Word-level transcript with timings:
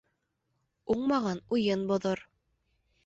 Уңмаған 0.95 1.43
уйын 1.57 1.87
боҙор. 1.93 2.25